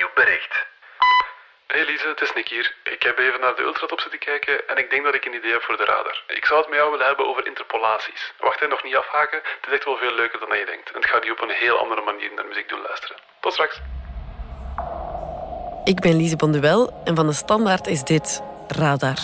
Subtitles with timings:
[0.00, 0.54] Nieuw bericht.
[1.66, 2.74] Hey Lise, het is Nick hier.
[2.96, 5.52] Ik heb even naar de ultratop zitten kijken en ik denk dat ik een idee
[5.52, 6.22] heb voor de radar.
[6.26, 8.32] Ik zou het met jou willen hebben over interpolaties.
[8.38, 9.38] Wacht, hè, nog niet afhaken.
[9.60, 10.88] Het is echt wel veel leuker dan je denkt.
[10.90, 13.16] En het gaat je op een heel andere manier naar muziek doen luisteren.
[13.40, 13.80] Tot straks.
[15.84, 19.20] Ik ben Lise Bonduel en van de Standaard is dit Radar.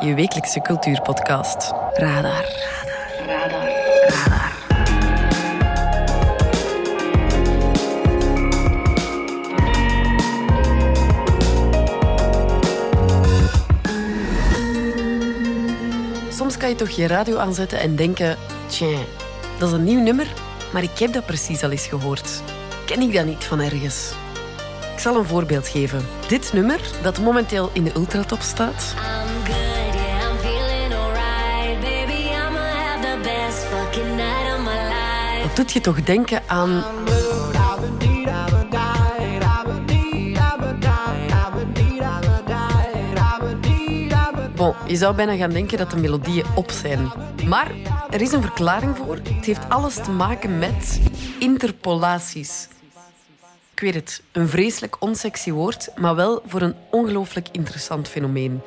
[0.00, 1.72] Je wekelijkse cultuurpodcast.
[1.92, 2.22] Radar.
[2.22, 2.81] Radar.
[16.62, 18.36] Kan je toch je radio aanzetten en denken...
[18.66, 18.98] Tja,
[19.58, 20.26] dat is een nieuw nummer,
[20.72, 22.42] maar ik heb dat precies al eens gehoord.
[22.86, 24.12] Ken ik dat niet van ergens?
[24.92, 26.06] Ik zal een voorbeeld geven.
[26.28, 28.94] Dit nummer, dat momenteel in de ultratop staat...
[35.42, 36.84] Dat doet je toch denken aan...
[44.62, 47.12] Bon, je zou bijna gaan denken dat de melodieën op zijn.
[47.46, 47.70] Maar
[48.10, 49.14] er is een verklaring voor.
[49.14, 51.00] Het heeft alles te maken met
[51.38, 52.68] interpolaties.
[53.74, 58.60] Ik weet het, een vreselijk onsexy woord, maar wel voor een ongelooflijk interessant fenomeen.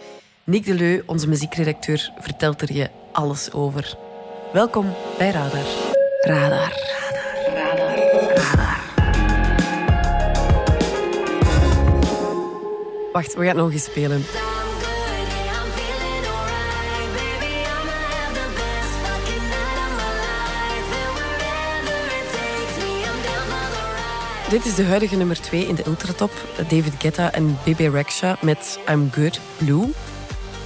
[0.44, 3.98] Nick Deleu, onze muziekredacteur, vertelt er je alles over.
[4.54, 5.66] Welkom bij Radar.
[6.22, 6.50] Radar.
[6.50, 6.74] Radar.
[7.56, 7.96] Radar.
[8.36, 8.80] Radar.
[13.12, 14.26] Wacht, we gaan nog eens spelen.
[24.50, 26.32] Dit is de huidige nummer 2 in de ultratop.
[26.58, 29.86] David Guetta en Bebe Rexha met I'm Good Blue.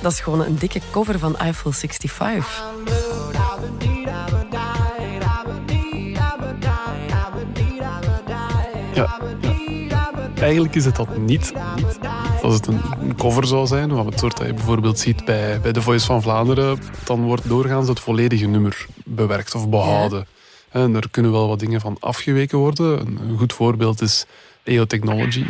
[0.01, 2.63] Dat is gewoon een dikke cover van Eiffel 65.
[8.93, 9.19] Ja,
[10.35, 10.41] ja.
[10.41, 11.53] Eigenlijk is het dat niet.
[11.75, 11.99] niet.
[12.41, 15.59] Als het een een cover zou zijn, van het soort dat je bijvoorbeeld ziet bij,
[15.61, 20.27] bij The Voice van Vlaanderen, dan wordt doorgaans het volledige nummer bewerkt of behouden.
[20.71, 22.99] En er kunnen wel wat dingen van afgeweken worden.
[22.99, 24.25] Een, goed voorbeeld is
[24.63, 25.45] EO Technology.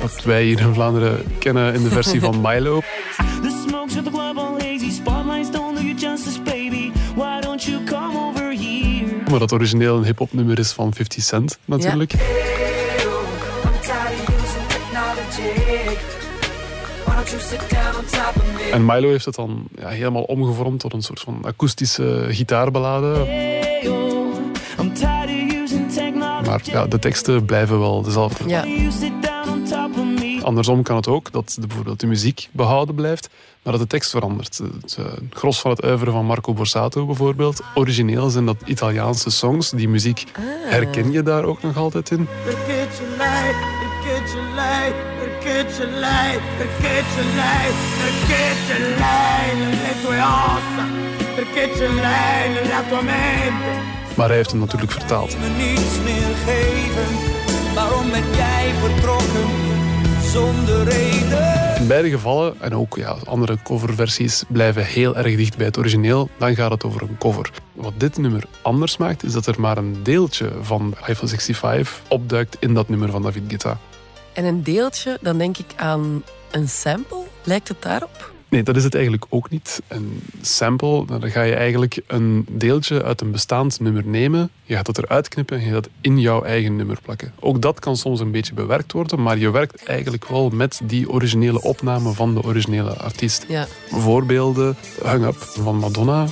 [0.00, 2.80] Dat wij hier in Vlaanderen kennen in de versie van Milo.
[9.30, 12.12] Maar dat origineel een hip-hop nummer is van 50 Cent natuurlijk.
[18.72, 23.26] En Milo heeft het dan ja, helemaal omgevormd tot een soort van akoestische gitaarballade.
[26.44, 28.48] Maar ja, de teksten blijven wel dezelfde.
[28.48, 28.64] Ja.
[30.42, 33.28] Andersom kan het ook dat de, bijvoorbeeld de muziek behouden blijft,
[33.62, 34.58] maar dat de tekst verandert.
[34.58, 37.62] Het eh, gros van het uiveren van Marco Borsato bijvoorbeeld.
[37.74, 39.70] Origineel zijn dat Italiaanse songs.
[39.70, 40.24] Die muziek
[40.64, 42.28] herken je daar ook nog altijd in.
[45.66, 47.66] Ce l'hai, perché ce l'hai,
[48.02, 50.84] perché ce l'hai nelle tue ossa,
[51.34, 53.96] perché ce l'hai nella tua mente.
[54.16, 55.38] Maar hij heeft hem natuurlijk vertaald.
[55.40, 57.14] Me niets meer geven,
[57.74, 59.48] waarom ben jij vertrokken
[60.22, 61.76] zonder reden?
[61.78, 66.28] In beide gevallen, en ook ja, andere coverversies, blijven heel erg dicht bij het origineel.
[66.38, 67.50] Dan gaat het over een cover.
[67.72, 72.56] Wat dit nummer anders maakt, is dat er maar een deeltje van Eiffel 65 opduikt
[72.60, 73.78] in dat nummer van David Guetta.
[74.38, 77.22] En een deeltje, dan denk ik aan een sample.
[77.44, 78.32] Lijkt het daarop?
[78.48, 79.82] Nee, dat is het eigenlijk ook niet.
[79.88, 84.50] Een sample, nou, dan ga je eigenlijk een deeltje uit een bestaand nummer nemen.
[84.62, 87.32] Je gaat dat eruit knippen en je gaat dat in jouw eigen nummer plakken.
[87.40, 91.10] Ook dat kan soms een beetje bewerkt worden, maar je werkt eigenlijk wel met die
[91.10, 93.44] originele opname van de originele artiest.
[93.48, 93.66] Ja.
[93.90, 96.26] Voorbeelden, Hung Up van Madonna.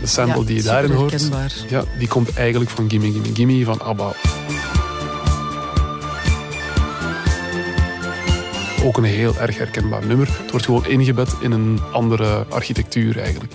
[0.00, 1.30] De sample Ja, die je daarin hoort,
[1.68, 4.12] ja, die komt eigenlijk van Gimme Gimme Gimme van ABBA.
[8.84, 10.28] Ook een heel erg herkenbaar nummer.
[10.42, 13.52] Het wordt gewoon ingebed in een andere architectuur eigenlijk.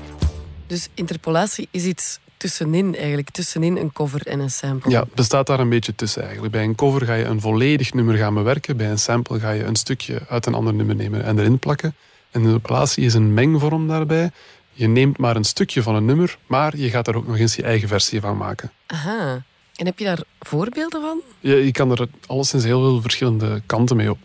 [0.67, 3.29] Dus interpolatie is iets tussenin eigenlijk.
[3.29, 4.91] Tussenin een cover en een sample.
[4.91, 6.51] Ja, het bestaat daar een beetje tussen eigenlijk.
[6.51, 8.77] Bij een cover ga je een volledig nummer gaan bewerken.
[8.77, 11.95] Bij een sample ga je een stukje uit een ander nummer nemen en erin plakken.
[12.31, 14.31] En interpolatie is een mengvorm daarbij.
[14.77, 17.55] Je neemt maar een stukje van een nummer, maar je gaat daar ook nog eens
[17.55, 18.71] je eigen versie van maken.
[18.85, 19.43] Aha.
[19.75, 21.19] En heb je daar voorbeelden van?
[21.39, 24.17] Je, je kan er alleszins heel veel verschillende kanten mee op.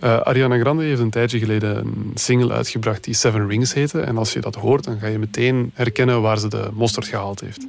[0.00, 4.00] Eh, Ariana Grande heeft een tijdje geleden een single uitgebracht die Seven Rings heette.
[4.00, 7.40] En als je dat hoort, dan ga je meteen herkennen waar ze de mosterd gehaald
[7.40, 7.66] heeft.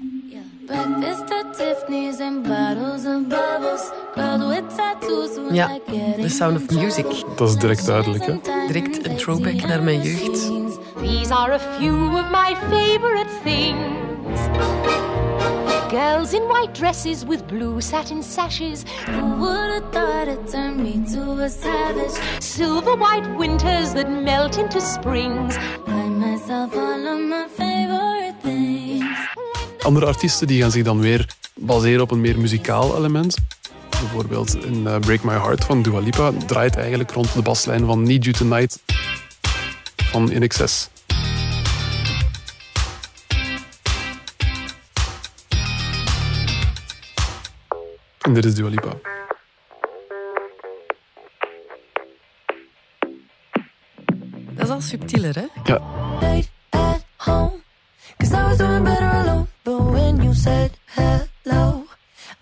[5.51, 5.79] Ja,
[6.21, 7.05] The Sound of Music.
[7.35, 8.35] Dat is direct duidelijk, hè?
[8.67, 10.60] Direct een throwback naar mijn jeugd.
[11.31, 14.39] These are a few of my favorite things.
[15.89, 20.99] Girls in white dresses with blue satin sashes, Who would have thought it turned me
[21.13, 22.19] to a savage?
[22.39, 25.57] silver white winters that melt into springs.
[25.85, 29.17] Buy myself all of my favorite things.
[29.83, 33.37] Andere artiesten die gaan zich dan weer baseren op een meer muzikaal element.
[33.89, 38.03] Bijvoorbeeld in eh, Break My Heart van Dua Lipa draait eigenlijk rond de baslijn van
[38.03, 38.79] Need You Tonight
[39.95, 40.89] van In Excess.
[48.21, 48.93] En dit is Dua Lipa.
[54.55, 55.45] Dat is al subtieler, hè?
[55.63, 55.81] Ja,
[56.17, 57.51] Stayed at home.
[58.17, 59.45] Cause I was doing better alone.
[59.63, 61.83] But when you said hello,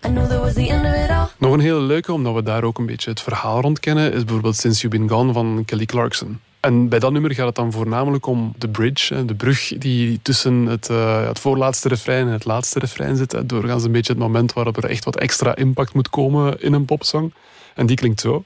[0.04, 1.26] I knew that was the end of it all.
[1.38, 4.24] Nog een hele leuke, omdat we daar ook een beetje het verhaal rond kennen, is
[4.24, 6.40] bijvoorbeeld Since You've Been Gone van Kelly Clarkson.
[6.60, 10.54] En bij dat nummer gaat het dan voornamelijk om de bridge, de brug die tussen
[10.54, 13.48] het, eh, het voorlaatste refrein en het laatste refrein zit.
[13.48, 16.84] Doorgaans een beetje het moment waarop er echt wat extra impact moet komen in een
[16.84, 17.32] popsong.
[17.74, 18.44] En die klinkt zo.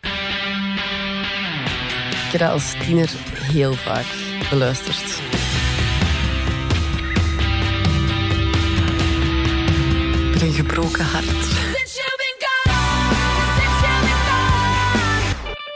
[2.24, 4.06] Ik heb dat als tiener heel vaak
[4.50, 5.20] beluisterd.
[10.32, 11.73] Met een gebroken hart.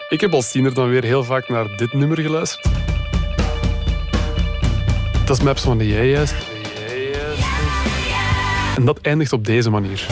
[0.08, 2.66] Ik heb als tiener dan weer heel vaak naar dit nummer geluisterd.
[5.24, 6.32] Dat is Maps van de Yes.
[8.76, 10.06] En dat eindigt op deze manier.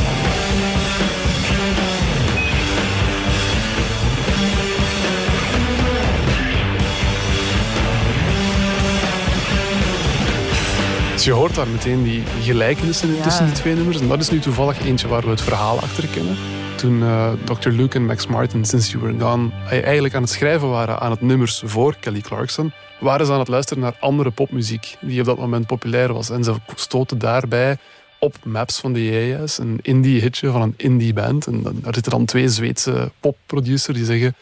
[11.12, 13.22] Dus je hoort daar meteen die gelijkenissen Ja.
[13.22, 14.00] tussen die twee nummers.
[14.00, 16.36] En dat is nu toevallig eentje waar we het verhaal achter kennen.
[16.76, 17.68] Toen eh, Dr.
[17.68, 21.10] Luke en Max Martin, Since You Were Gone, eh, eigenlijk aan het schrijven waren aan
[21.10, 25.26] het nummers voor Kelly Clarkson, waren ze aan het luisteren naar andere popmuziek die op
[25.26, 26.30] dat moment populair was.
[26.30, 27.76] En ze stoten daarbij
[28.18, 31.46] op Maps van de Yes, een indie hitje van een indie band.
[31.46, 34.36] En dan, daar zitten dan twee Zweedse popproducers die zeggen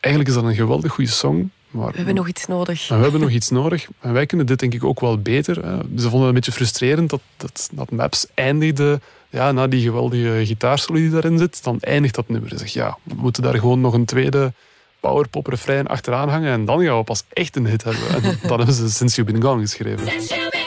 [0.00, 2.88] eigenlijk is dat een geweldig goede song, maar We hebben nog iets nodig.
[2.88, 3.86] we hebben nog iets nodig.
[4.00, 5.64] En wij kunnen dit denk ik ook wel beter.
[5.64, 5.76] Hè.
[5.76, 9.00] Ze vonden het een beetje frustrerend dat, dat, dat Maps eindigde
[9.36, 11.64] ja, na die geweldige gitaarsolo die daarin zit.
[11.64, 12.50] Dan eindigt dat nummer.
[12.50, 14.52] Ze zegt, ja, we moeten daar gewoon nog een tweede
[15.00, 16.52] powerpop refrein achteraan hangen.
[16.52, 18.08] En dan gaan we pas echt een hit hebben.
[18.08, 20.65] En dat hebben ze Since You've Been Gone geschreven.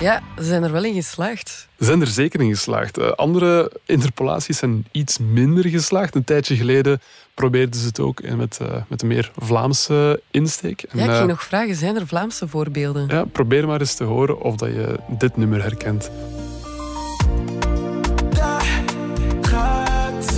[0.08, 1.68] Ja, ze zijn er wel in geslaagd.
[1.78, 2.98] Ze zijn er zeker in geslaagd.
[2.98, 6.14] Eh, andere interpolaties zijn iets minder geslaagd.
[6.14, 7.00] Een tijdje geleden
[7.34, 10.82] probeerden ze het ook en met, eh, met een meer Vlaamse insteek.
[10.82, 13.06] En, Ja, ik eh, ging nog vragen, zijn er Vlaamse voorbeelden?
[13.08, 16.10] ja, probeer maar eens te horen of dat je dit nummer herkent.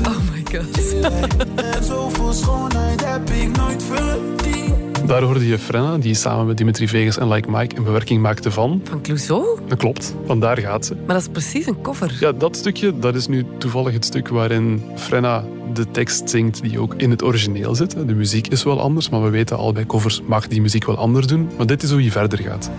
[0.07, 0.95] Oh my god.
[1.75, 4.72] En zoveel schoonheid heb ik nooit verdiend.
[5.13, 8.51] Daar hoorde je Frenna, die samen met Dimitri Vegas en Like Mike een bewerking maakte
[8.51, 8.81] van.
[8.85, 9.61] Van Clouseau?
[9.67, 10.95] Dat klopt, vandaar gaat ze.
[10.95, 12.17] Maar dat is precies een cover.
[12.21, 16.81] Ja, dat stukje dat is nu toevallig het stuk waarin Frenna de tekst zingt die
[16.81, 17.91] ook in het origineel zit.
[17.91, 20.97] De muziek is wel anders, maar we weten al bij covers mag die muziek wel
[20.97, 21.51] anders doen.
[21.57, 22.71] Maar dit is hoe je verder gaat.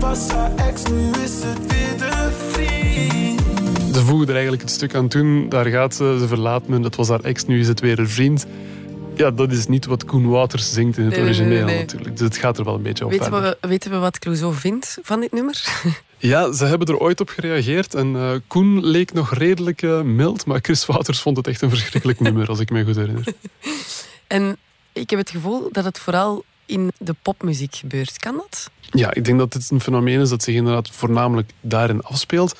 [0.00, 1.65] Was haar ex, nu is het.
[4.26, 5.48] Ze voegen er eigenlijk het stuk aan toe.
[5.48, 8.08] Daar gaat ze, ze verlaat me, dat was haar ex, nu is het weer een
[8.08, 8.46] vriend.
[9.14, 11.78] Ja, dat is niet wat Koen Wouters zingt in het Nee, nee, nee, origineel nee.
[11.78, 12.16] natuurlijk.
[12.16, 14.98] Dus het gaat er wel een beetje op Weten we, weten we wat Clouseau vindt
[15.02, 15.64] van dit nummer?
[16.18, 17.94] Ja, ze hebben er ooit op gereageerd.
[17.94, 21.68] En eh, Koen leek nog redelijk eh, mild, maar Chris Wouters vond het echt een
[21.70, 23.24] verschrikkelijk nummer, als ik me goed herinner.
[24.26, 24.56] En
[24.92, 28.18] ik heb het gevoel dat het vooral in de popmuziek gebeurt.
[28.18, 28.70] Kan dat?
[28.80, 32.58] Ja, ik denk dat dit een fenomeen is dat zich inderdaad voornamelijk daarin afspeelt.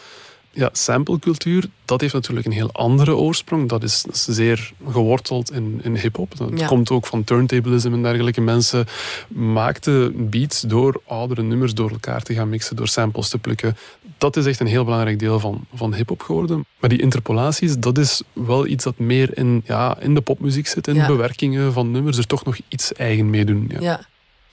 [0.57, 3.69] Ja, samplecultuur, dat heeft natuurlijk een heel andere oorsprong.
[3.69, 6.37] Dat is, zeer geworteld in, in hip-hop.
[6.37, 6.67] Dat Ja.
[6.67, 8.41] komt ook van turntablism en dergelijke.
[8.41, 8.87] Mensen
[9.29, 13.77] maakten beats door oudere nummers door elkaar te gaan mixen, door samples te plukken.
[14.19, 16.67] Dat is echt een heel belangrijk deel van, van hip-hop geworden.
[16.81, 20.87] Maar die interpolaties, dat is wel iets dat meer in, ja, in de popmuziek zit,
[20.89, 21.07] in Ja.
[21.07, 23.67] bewerkingen van nummers, er toch nog iets eigen mee doen.
[23.73, 23.81] Ja.
[23.81, 24.01] Ja.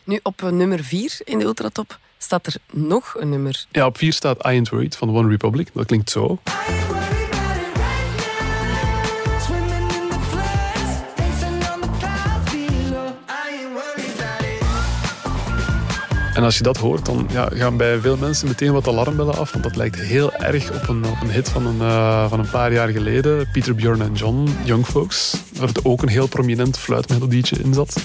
[0.04, 3.66] Nu, op nummer 4 in de Ultratop staat er nog een nummer.
[3.72, 5.68] Ja, op vier staat I Ain't Worried van One Republic.
[5.74, 6.40] Dat klinkt zo.
[16.34, 19.52] En als je dat hoort, dan ja, gaan bij veel mensen meteen wat alarmbellen af.
[19.52, 22.74] Want dat lijkt heel erg op een, een hit van een, eh, van een paar
[22.74, 23.50] jaar geleden.
[23.52, 25.36] Peter, Bjorn en John, Young Folks.
[25.58, 27.96] Waar het ook een heel prominent fluitmelodietje in zat.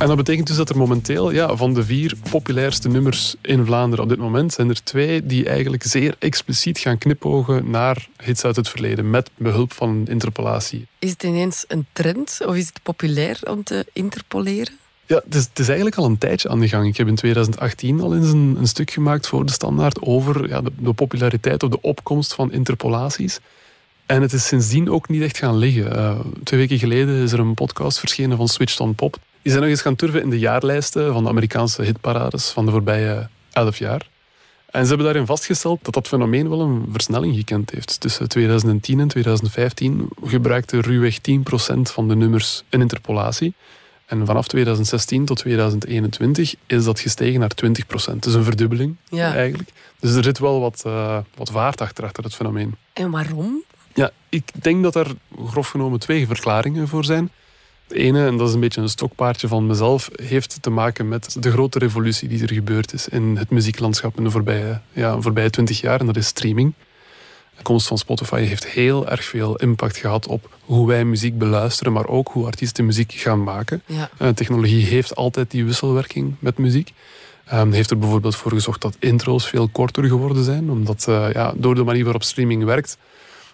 [0.00, 4.04] En dat betekent dus dat er momenteel ja, van de vier populairste nummers in Vlaanderen
[4.04, 8.56] op dit moment zijn er twee die eigenlijk zeer expliciet gaan knipogen naar hits uit
[8.56, 10.86] het verleden met behulp van een interpolatie.
[10.98, 14.72] Is het ineens een trend of is het populair om te interpoleren?
[15.06, 16.88] Ja, het is, het is eigenlijk al een tijdje aan de gang.
[16.88, 20.60] Ik heb in 2018 al eens een, een stuk gemaakt voor de standaard over ja,
[20.60, 23.40] de, de populariteit of de opkomst van interpolaties.
[24.06, 25.96] En het is sindsdien ook niet echt gaan liggen.
[25.96, 29.18] Eh, twee weken geleden is er een podcast verschenen van Switched on Pop.
[29.42, 32.70] Die zijn nog eens gaan turven in de jaarlijsten van de Amerikaanse hitparades van de
[32.70, 34.08] voorbije elf jaar.
[34.70, 38.00] En ze hebben daarin vastgesteld dat dat fenomeen wel een versnelling gekend heeft.
[38.00, 43.54] Tussen 2010 en 2015 gebruikte ruwweg 10% van de nummers een interpolatie.
[44.06, 48.22] En vanaf 2016 tot 2021 is dat gestegen naar 20%.
[48.22, 49.34] Dus een verdubbeling Ja.
[49.34, 49.70] eigenlijk.
[50.00, 52.74] Dus er zit wel wat, eh, wat vaart achter, achter het fenomeen.
[52.92, 53.62] En waarom?
[53.94, 55.06] Ja, ik denk dat er
[55.46, 57.30] grof genomen twee verklaringen voor zijn.
[57.90, 61.36] De ene, en dat is een beetje een stokpaardje van mezelf, heeft te maken met
[61.42, 65.50] de grote revolutie die er gebeurd is in het muzieklandschap in de voorbije, ja, voorbije
[65.50, 66.00] 20 jaar.
[66.00, 66.72] En dat is streaming.
[67.56, 71.92] De komst van Spotify heeft heel erg veel impact gehad op hoe wij muziek beluisteren,
[71.92, 73.82] maar ook hoe artiesten muziek gaan maken.
[73.86, 74.10] Ja.
[74.18, 76.92] Eh, technologie heeft altijd die wisselwerking met muziek.
[77.44, 81.52] Ehm, heeft er bijvoorbeeld voor gezorgd dat intro's veel korter geworden zijn, omdat eh, ja,
[81.56, 82.98] door de manier waarop streaming werkt,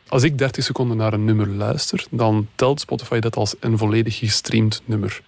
[0.08, 4.18] als ik 30 seconden naar een nummer luister, dan telt Spotify dat als een volledig
[4.18, 5.22] gestreamd nummer.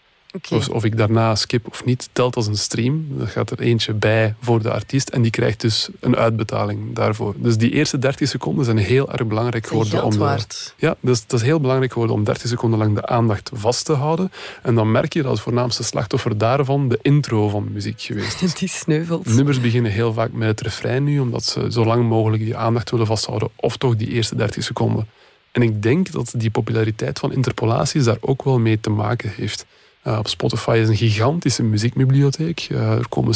[0.49, 3.07] Dus of ik daarna skip of niet, telt als een stream.
[3.21, 7.35] Er gaat er eentje bij voor de artiest en die krijgt dus een uitbetaling daarvoor.
[7.37, 10.05] Dus die eerste 30 seconden zijn heel erg belangrijk geworden.
[10.05, 10.75] om de- waard.
[10.77, 13.93] ja, dus dat is heel belangrijk geworden om 30 seconden lang de aandacht vast te
[13.93, 14.33] houden.
[14.63, 18.55] En dan merk je dat het voornaamste slachtoffer daarvan de intro van muziek geweest is.
[18.61, 19.27] Die sneuvelt.
[19.35, 22.91] Nummers beginnen heel vaak met het refrein nu, omdat ze zo lang mogelijk die aandacht
[22.91, 25.07] willen vasthouden, of toch die eerste 30 seconden.
[25.53, 29.67] En ik denk dat die populariteit van interpolaties daar ook wel mee te maken heeft.
[30.09, 32.69] Uh, op Spotify is een gigantische muziekbibliotheek.
[32.71, 33.35] Uh, er komen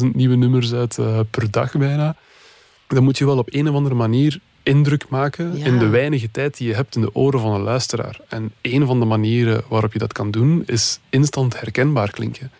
[0.00, 2.16] 70.000 nieuwe nummers uit uh, per dag bijna.
[2.86, 5.64] Dan moet je wel op een of andere manier indruk maken Ja.
[5.64, 8.20] in de weinige tijd die je hebt in de oren van een luisteraar.
[8.28, 12.50] En een van de manieren waarop je dat kan doen, is instant herkenbaar klinken.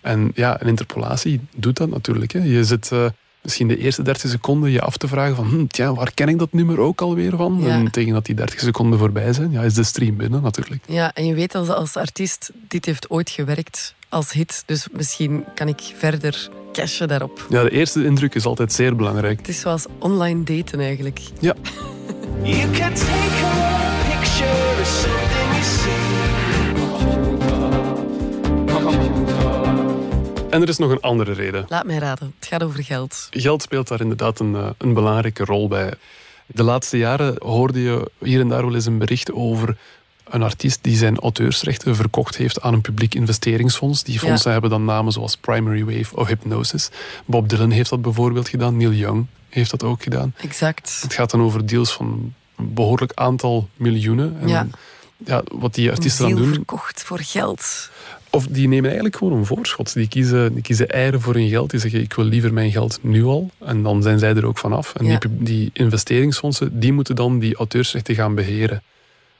[0.00, 2.32] En ja, een interpolatie doet dat natuurlijk.
[2.32, 2.42] Hè.
[2.42, 3.06] Je zit eh,
[3.42, 6.38] misschien de eerste 30 seconden je af te vragen van, hm, tja, waar ken ik
[6.38, 7.58] dat nummer ook alweer van?
[7.60, 7.68] Ja.
[7.68, 10.82] En tegen dat die 30 seconden voorbij zijn, ja, is de stream binnen natuurlijk.
[10.86, 14.62] Ja, en je weet als, als artiest, dit heeft ooit gewerkt als hit.
[14.66, 17.46] Dus misschien kan ik verder cashen daarop.
[17.48, 19.38] Ja, de eerste indruk is altijd zeer belangrijk.
[19.38, 21.20] Het is zoals online daten eigenlijk.
[21.40, 21.54] Ja,
[22.42, 24.01] You can take
[30.52, 31.64] en er is nog een andere reden.
[31.68, 33.26] Laat mij raden, het gaat over geld.
[33.30, 35.94] Geld speelt daar inderdaad een, eh, een belangrijke rol bij.
[36.46, 39.76] De laatste jaren hoorde je hier en daar wel eens een bericht over
[40.30, 44.02] een artiest die zijn auteursrechten verkocht heeft aan een publiek investeringsfonds.
[44.02, 44.52] Die fondsen Ja.
[44.52, 46.88] hebben dan namen zoals Primary Wave of Hypnosis.
[47.24, 48.76] Bob Dylan heeft dat bijvoorbeeld gedaan.
[48.76, 50.34] Neil Young heeft dat ook gedaan.
[50.36, 50.98] Exact.
[51.02, 54.36] Het gaat dan over deals van een behoorlijk aantal miljoenen.
[54.40, 54.66] En Ja.
[55.16, 57.90] ja, wat die artiesten dan doen, verkocht voor geld.
[58.34, 59.94] Of die nemen eigenlijk gewoon een voorschot.
[59.94, 61.70] Die kiezen, die kiezen eieren voor hun geld.
[61.70, 63.50] Die zeggen, ik wil liever mijn geld nu al.
[63.58, 64.94] En dan zijn zij er ook vanaf.
[64.94, 65.18] En Ja.
[65.18, 68.82] die, die investeringsfondsen, die moeten dan die auteursrechten gaan beheren.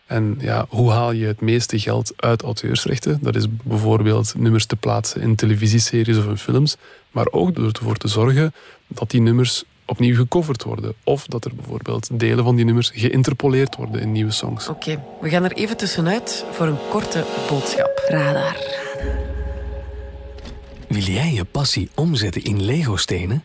[0.06, 3.18] En ja, hoe haal je het meeste geld uit auteursrechten?
[3.22, 6.76] Dat is bijvoorbeeld nummers te plaatsen in televisieseries of in films.
[7.10, 8.54] Maar ook door ervoor te zorgen
[8.88, 10.94] dat die nummers opnieuw gecoverd worden.
[11.04, 14.68] Of dat er bijvoorbeeld delen van die nummers geïnterpoleerd worden in nieuwe songs.
[14.68, 18.02] Oké, we gaan er even tussenuit voor een korte boodschap.
[18.08, 18.56] Radar.
[20.88, 23.44] Wil jij je passie omzetten in Lego-stenen?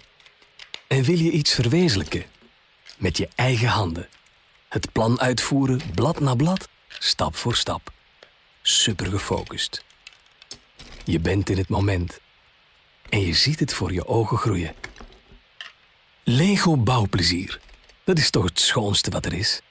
[0.87, 2.23] En wil je iets verwezenlijken?
[2.97, 4.07] Met je eigen handen.
[4.69, 7.91] Het plan uitvoeren, blad na blad, stap voor stap.
[8.61, 9.83] Super gefocust.
[11.03, 12.19] Je bent in het moment.
[13.09, 14.73] En je ziet het voor je ogen groeien.
[16.29, 17.59] Lego bouwplezier.
[18.03, 19.61] Dat is toch het schoonste wat er is?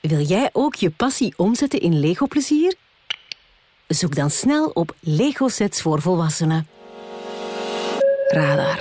[0.00, 2.74] Wil jij ook je passie omzetten in Lego-plezier?
[3.86, 6.68] Zoek dan snel op Lego-sets voor volwassenen.
[8.28, 8.78] Radar.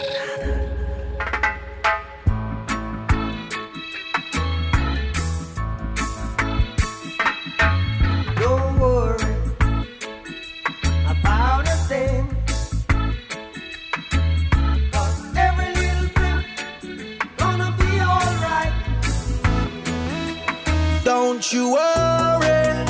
[21.43, 22.85] Don't you worry.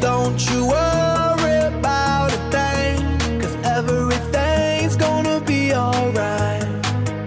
[0.00, 2.98] Don't you worry about a thing.
[3.40, 6.66] 'Cause everything's gonna be alright.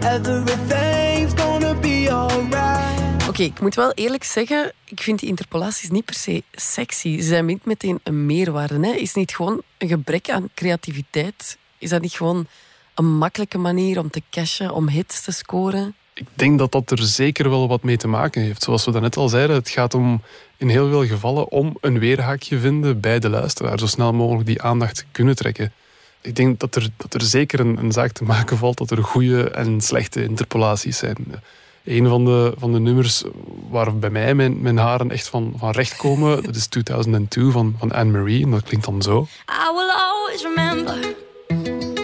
[0.03, 3.27] Everything's gonna be alright.
[3.27, 7.17] Oké, ik moet wel eerlijk zeggen, ik vind die interpolaties niet per se sexy.
[7.17, 8.87] Ze zijn niet meteen een meerwaarde.
[8.87, 8.91] Hè.
[8.93, 11.57] Is niet gewoon een gebrek aan creativiteit?
[11.77, 12.47] Is dat niet gewoon
[12.95, 15.95] een makkelijke manier om te cashen, om hits te scoren?
[16.19, 18.63] Ik denk dat dat er zeker wel wat mee te maken heeft.
[18.63, 20.21] Zoals we daarnet al zeiden, het gaat om
[20.57, 23.79] in heel veel gevallen om een weerhaakje vinden bij de luisteraar.
[23.79, 25.71] Zo snel mogelijk die aandacht kunnen trekken.
[26.21, 29.03] Ik denk dat er, dat er zeker een, een zaak te maken valt dat er
[29.03, 31.17] goede en slechte interpolaties zijn.
[31.83, 33.23] Een van de, van de nummers
[33.69, 37.75] waar bij mij mijn, mijn haren echt van, van recht komen, dat is 2002 van,
[37.77, 38.43] van Anne-Marie.
[38.43, 39.27] En dat klinkt dan zo.
[39.49, 41.97] I will always remember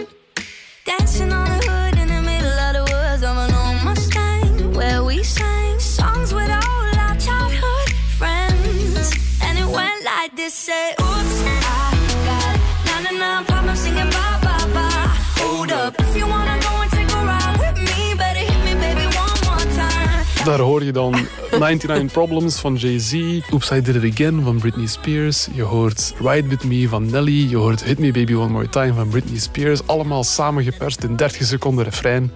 [10.66, 11.94] say, Oops, I
[12.28, 12.56] got
[12.86, 15.06] na na na problems singing bye bye bye.
[15.40, 18.72] Hold up, if you wanna go and take a ride with me, better hit me,
[18.84, 20.44] baby, one more time.
[20.44, 21.14] Daar hoor je dan
[21.58, 23.12] 99 Problems van Jay-Z,
[23.52, 25.48] Oops I Did It Again van Britney Spears.
[25.54, 27.48] Je hoort Ride With Me van Nelly.
[27.48, 29.86] Je hoort Hit Me Baby One More Time van Britney Spears.
[29.86, 32.30] Allemaal samengeperst in 30 seconden refrein.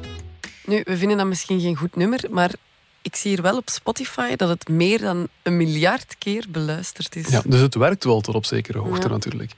[0.65, 2.51] Nu, we vinden dat misschien geen goed nummer, maar
[3.03, 7.29] ik zie hier wel op Spotify dat het meer dan een miljard keer beluisterd is.
[7.29, 9.13] Ja, dus het werkt wel tot op zekere hoogte Ja.
[9.13, 9.53] natuurlijk.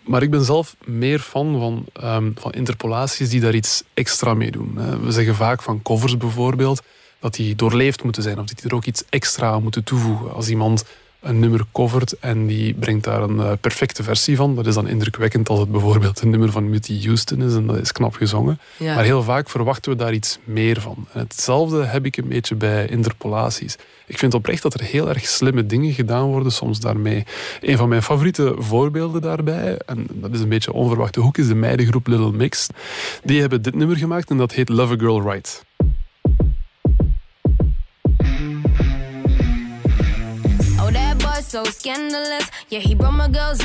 [0.00, 4.50] Maar ik ben zelf meer fan van, ehm, van interpolaties die daar iets extra mee
[4.50, 5.00] doen.
[5.04, 6.82] We zeggen vaak van covers bijvoorbeeld
[7.18, 10.32] dat die doorleefd moeten zijn of dat die er ook iets extra moeten toevoegen.
[10.34, 10.84] Als iemand
[11.24, 14.88] een nummer covert en die brengt daar een eh, perfecte versie van, dat is dan
[14.88, 18.60] indrukwekkend als het bijvoorbeeld een nummer van Whitney Houston is en dat is knap gezongen.
[18.76, 18.94] Ja.
[18.94, 21.06] Maar heel vaak verwachten we daar iets meer van.
[21.12, 23.76] En hetzelfde heb ik een beetje bij interpolaties.
[24.06, 27.24] Ik vind oprecht dat er heel erg slimme dingen gedaan worden soms daarmee.
[27.60, 31.54] Een van mijn favoriete voorbeelden daarbij, en dat is een beetje onverwachte hoek, is de
[31.54, 32.66] meidengroep Little Mix.
[33.22, 35.64] Die hebben dit nummer gemaakt en dat heet Love a Girl Right.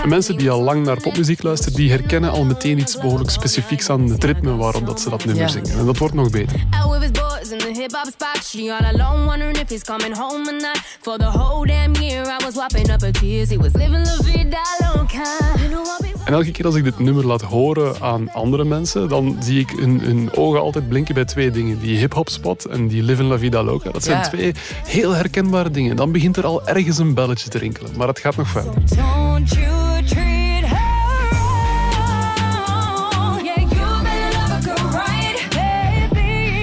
[0.05, 4.09] Mensen die al lang naar popmuziek luisteren, die herkennen al meteen iets behoorlijk specifieks aan
[4.09, 5.79] het ritme waarop dat ze dat nummer zingen.
[5.79, 6.65] En dat wordt nog beter.
[7.79, 8.43] Hip hop spot.
[8.43, 10.77] She all alone, wondering if he's coming home or not.
[11.01, 13.49] For the whole damn year, I was wiping up her tears.
[13.49, 15.23] He was living la vida loca.
[16.25, 19.69] En elke keer als ik dit nummer laat horen aan andere mensen, dan zie ik
[19.69, 21.79] hun, hun ogen altijd blinken bij twee dingen.
[21.79, 23.91] Die hip-hop spot en die Live in La Vida Loca.
[23.91, 24.27] Dat zijn Ja.
[24.27, 24.53] twee
[24.85, 25.95] heel herkenbare dingen.
[25.95, 27.91] Dan begint er al ergens een belletje te rinkelen.
[27.97, 28.73] Maar het gaat nog verder.
[28.73, 29.55] Don't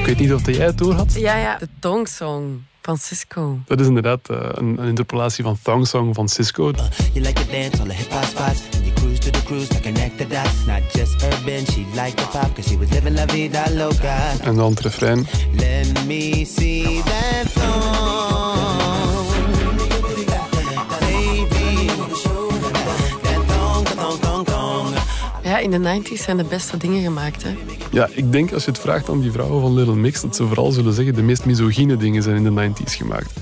[0.07, 1.15] Ik weet niet of jij het door had.
[1.15, 1.57] Ja, ja.
[1.59, 3.59] De Tong Song van Cisco.
[3.67, 6.73] Dat is inderdaad eh, een, een interpolatie van Thong Song van Cisco.
[7.13, 8.61] You like to dance on the hip hop spots.
[8.83, 10.67] You cruise to the cruise to connect the dots.
[10.67, 14.33] Not just urban, she liked the pop cause she was living la vida loca.
[14.43, 15.27] En dan het refrein.
[15.53, 17.96] Let me see that thong.
[25.47, 27.43] Ja, in de 90s zijn de beste dingen gemaakt.
[27.43, 27.57] Hè.
[27.91, 30.47] Ja, ik denk als je het vraagt aan die vrouwen van Little Mix, dat ze
[30.47, 33.33] vooral zullen zeggen de meest misogyne dingen zijn in de 90s gemaakt.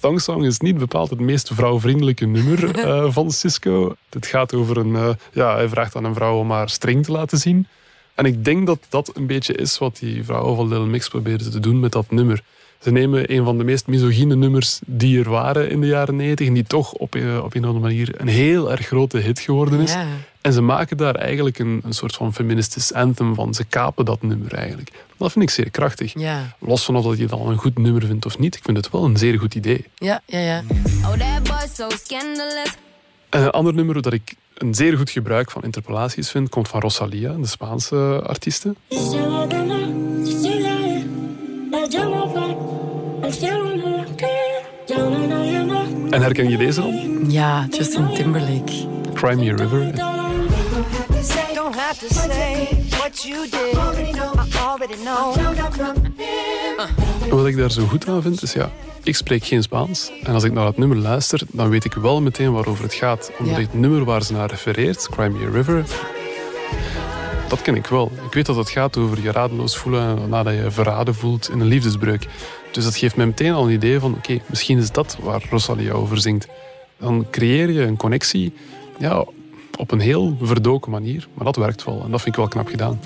[0.00, 3.94] Thong Song is niet bepaald het meest vrouwvriendelijke nummer eh, van Cisco.
[4.10, 4.96] Het gaat over een...
[4.96, 7.66] eh, ja, hij vraagt aan een vrouw om haar string te laten zien.
[8.14, 11.50] En ik denk dat dat een beetje is wat die vrouwen van Little Mix proberen
[11.50, 12.42] te doen met dat nummer.
[12.80, 16.46] Ze nemen een van de meest misogyne nummers die er waren in de jaren 90
[16.46, 19.40] en die toch op een, op een of andere manier een heel erg grote hit
[19.40, 19.92] geworden is.
[19.92, 20.06] Ja.
[20.40, 23.54] En ze maken daar eigenlijk een, een soort van feministisch anthem van.
[23.54, 24.90] Ze kapen dat nummer eigenlijk.
[25.16, 26.12] Dat vind ik zeer krachtig.
[26.18, 28.62] Ja, Los van of dat je het al een goed nummer vindt of niet, ik
[28.64, 29.84] vind het wel een zeer goed idee.
[29.94, 30.38] ja, ja.
[30.38, 30.62] ja.
[31.02, 32.74] Oh, that boy's so scandalous.
[33.28, 36.80] En een ander nummer dat ik een zeer goed gebruik van interpolaties vind, komt van
[36.80, 38.74] Rosalia, de Spaanse artieste.
[46.10, 47.24] En herken je deze dan?
[47.30, 48.72] Ja, Justin Timberlake.
[49.14, 49.94] Cry Me a River.
[51.54, 53.74] Don't have to say what you did.
[53.74, 55.36] I already know.
[57.30, 58.70] En wat ik daar zo goed aan vind, is ja,
[59.02, 60.10] ik spreek geen Spaans.
[60.22, 63.30] En als ik naar het nummer luister, dan weet ik wel meteen waarover het gaat.
[63.38, 63.60] Omdat Ja.
[63.62, 65.84] het nummer waar ze naar refereert, Cry Me a River,
[67.50, 68.10] dat ken ik wel.
[68.26, 71.66] Ik weet dat het gaat over je radeloos voelen nadat je verraden voelt in een
[71.66, 72.26] liefdesbreuk.
[72.72, 75.92] Dus dat geeft mij meteen al een idee van, oké, misschien is dat waar Rosalia
[75.92, 76.48] over zingt.
[76.98, 78.52] Dan creëer je een connectie
[78.98, 79.24] ja,
[79.76, 81.28] op een heel verdoken manier.
[81.34, 83.00] Maar dat werkt wel en dat vind ik wel knap gedaan.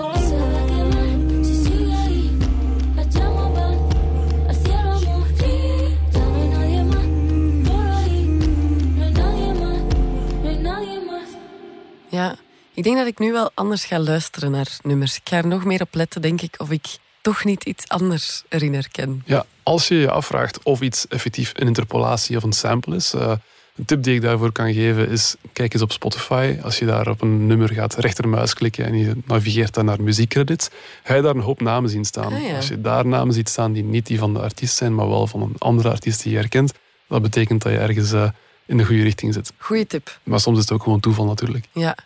[12.75, 15.17] Ik denk dat ik nu wel anders ga luisteren naar nummers.
[15.17, 16.87] Ik ga er nog meer op letten, denk ik, of ik
[17.21, 19.23] toch niet iets anders erin herken.
[19.27, 23.33] Ja, als je je afvraagt of iets effectief een interpolatie of een sample is, uh,
[23.77, 26.57] een tip die ik daarvoor kan geven is, kijk eens op Spotify.
[26.63, 30.69] Als je daar op een nummer gaat rechtermuis klikken en je navigeert dan naar muziekcredits,
[31.05, 32.33] ga je daar een hoop namen zien staan.
[32.33, 32.57] Ah, ja.
[32.57, 35.27] Als je daar namen ziet staan die niet die van de artiest zijn, maar wel
[35.27, 36.73] van een andere artiest die je herkent,
[37.09, 38.29] dat betekent dat je ergens uh,
[38.67, 39.53] in de goede richting zit.
[39.59, 40.19] Goeie tip.
[40.23, 41.67] Maar soms is het ook gewoon toeval natuurlijk.
[41.73, 41.97] Ja.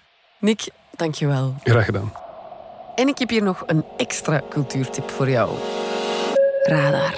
[0.40, 1.54] Nick, dankjewel.
[1.62, 2.12] Graag gedaan.
[2.94, 5.50] En ik heb hier nog een extra cultuurtip voor jou.
[6.62, 7.10] Radar.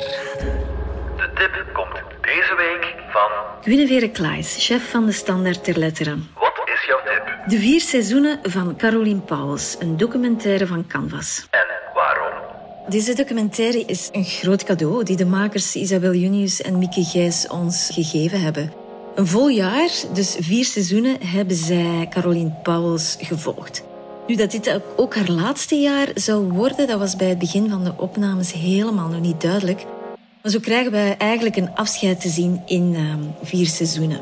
[1.16, 3.30] De tip komt deze week van...
[3.60, 6.28] Guinevere Klaes, chef van de Standaard ter Letteren.
[6.34, 7.48] Wat is jouw tip?
[7.48, 11.46] De vier seizoenen van Caroline Pauwels, een documentaire van Canvas.
[11.50, 12.32] En waarom?
[12.88, 17.90] Deze documentaire is een groot cadeau die de makers Isabel Junius en Mieke Gijs ons
[17.92, 18.79] gegeven hebben.
[19.20, 23.82] Een vol jaar, dus vier seizoenen, hebben zij Caroline Pauwels gevolgd.
[24.26, 27.84] Nu, dat dit ook haar laatste jaar zou worden, dat was bij het begin van
[27.84, 29.84] de opnames helemaal nog niet duidelijk.
[30.42, 34.20] Maar zo krijgen we eigenlijk een afscheid te zien in uh, vier seizoenen.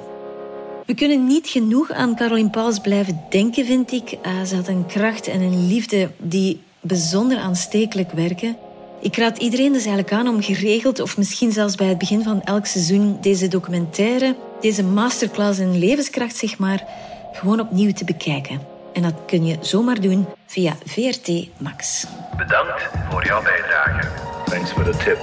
[0.87, 4.13] We kunnen niet genoeg aan Caroline Pauls blijven denken, vind ik.
[4.13, 8.57] Uh, ze had een kracht en een liefde die bijzonder aanstekelijk werken.
[9.01, 12.43] Ik raad iedereen dus eigenlijk aan om geregeld, of misschien zelfs bij het begin van
[12.43, 16.85] elk seizoen, deze documentaire, deze masterclass in levenskracht, zeg maar,
[17.33, 18.61] gewoon opnieuw te bekijken.
[18.93, 22.07] En dat kun je zomaar doen via VRT Max.
[22.37, 24.09] Bedankt voor jouw bijdrage.
[24.45, 25.19] Thanks for the tip.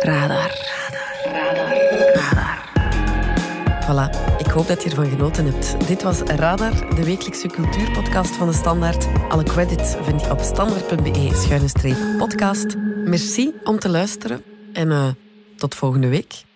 [0.00, 0.56] Radar.
[1.24, 1.74] Radar.
[2.14, 2.60] Radar.
[3.90, 5.88] Voilà, ik hoop dat je ervan genoten hebt.
[5.88, 9.06] Dit was Radar, de wekelijkse cultuurpodcast van de Standaard.
[9.28, 12.76] Alle credits vind je op standaard.be-podcast.
[13.04, 14.42] Merci om te luisteren
[14.72, 15.08] en uh,
[15.56, 16.48] tot volgende week.